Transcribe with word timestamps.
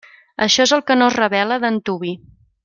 Això 0.45 0.65
és 0.69 0.73
el 0.77 0.81
que 0.87 0.97
no 1.01 1.09
es 1.11 1.17
revela 1.19 1.59
d'antuvi. 1.67 2.17